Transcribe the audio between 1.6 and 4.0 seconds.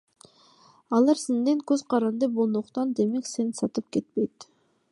көз каранды болгондуктан, демек сени сатып